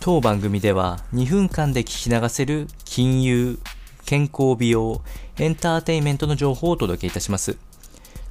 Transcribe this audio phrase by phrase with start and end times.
[0.00, 3.58] 当番組では2分間で聞き流せる金融、
[4.06, 5.02] 健康美容、
[5.38, 7.58] エンターテインメントの情報をお届けいたします。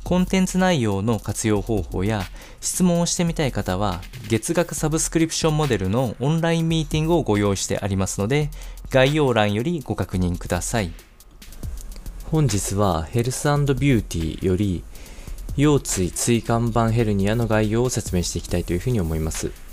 [0.05, 2.23] コンテンツ内容の活用方法や
[2.61, 3.99] 質問をしてみたい方は
[4.29, 8.49] 月額サブスクリプションモデルのオンラインミーティングをご用意してありますので
[8.89, 10.93] 概要欄よりご確認ください。
[12.31, 14.85] 本日はヘルスビューティーより
[15.57, 19.66] 腰椎椎間板ヘルニアの概要を説明していきたいというふうに思います。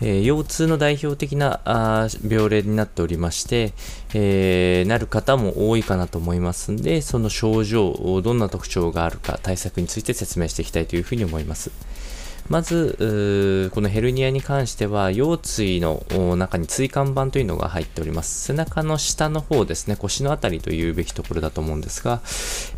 [0.00, 3.72] えー、腰痛の代表的なあ病例になっておりまして、
[4.14, 11.70] えー、なる方も多いかなと思いますんで、その症状、どんな特徴があるか、対策について説明していきたいというふうに思います。
[12.48, 16.02] まず、このヘルニアに関しては、腰椎の
[16.36, 18.46] 中に椎間板というのが入っております。
[18.46, 22.20] 背中の下の方ですね、腰のあたりというべきところだと思うんですが、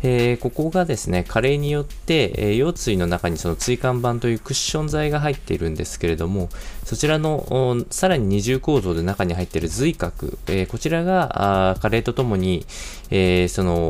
[0.03, 6.49] えー、ここがですね、加齢によって、え、腰椎の中にその椎間板というクッション材が入っているんですけれども、
[6.83, 12.65] そちらのさらに二重構造で中に入っている髄核、えー、こちらが加齢とともに、
[13.13, 13.89] えその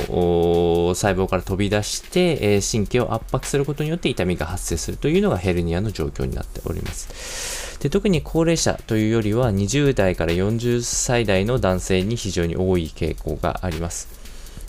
[0.95, 7.79] 細胞から飛び出して、え神経を圧迫することによって痛みが発生するというのがヘルニアニアの状況になっております。
[7.79, 14.07] で特に高齢者というよりは20代から40歳代の男性に非常に多い傾向があります。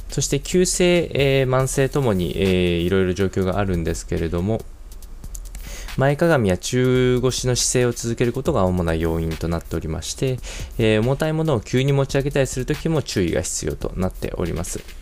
[0.08, 4.60] そして急性、えー、慢性ともに、えー、いろいろ状況があるんですけれども、
[5.98, 10.38] 前かがみや中腰の姿勢を続けることが主な要因となっておりまして、
[10.78, 15.01] えー、重たいものを急に持ち上げたりするときも注意が必要となっております。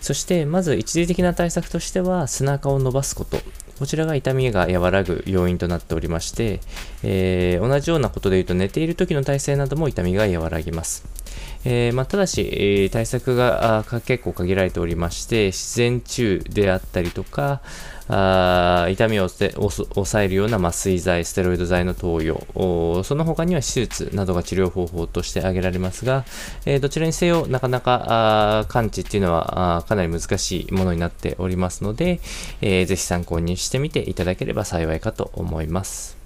[0.00, 3.38] そして、まず一時的な対策としては、背中を伸ばすこと。
[3.78, 6.60] こちらが痛みが和らぐ要因となっておりまして、
[7.02, 11.15] えー、同じようなことで言うと寝ている時の体勢なども痛みが和らぎます。
[11.64, 17.60] えー、まあ、ただし、えー、対策が結構限られておりまして、自然中であったりとか、
[18.08, 26.24] あ痛みを抑えるような麻酔剤、ステロイド剤の投与、その他には手術などが治療方法として挙げられますが、
[26.66, 32.20] えー、どちらにせよなかなか完治っていうのはかなり難しいものになっておりますので、
[32.60, 36.25] えー、ぜひ参考にしてみていただければ幸いかと思います。